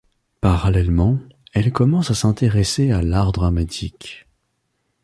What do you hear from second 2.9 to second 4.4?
à l'art dramatique.